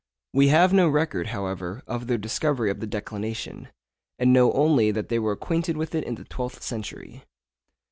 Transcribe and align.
We 0.33 0.47
have 0.47 0.73
no 0.73 0.89
record, 0.89 1.27
however, 1.27 1.83
of 1.85 2.07
their 2.07 2.17
discovery 2.17 2.71
of 2.71 2.79
the 2.79 2.87
declination, 2.87 3.67
and 4.17 4.33
know 4.33 4.51
only 4.53 4.89
that 4.89 5.09
they 5.09 5.19
were 5.19 5.33
acquainted 5.33 5.77
with 5.77 5.93
it 5.93 6.05
in 6.05 6.15
the 6.15 6.23
twelfth 6.23 6.63
century. 6.63 7.23